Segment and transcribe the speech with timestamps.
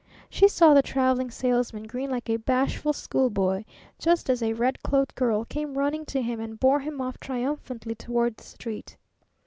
[0.31, 3.65] She saw the Traveling Salesman grin like a bashful school boy,
[3.99, 7.93] just as a red cloaked girl came running to him and bore him off triumphantly
[7.93, 8.97] toward the street.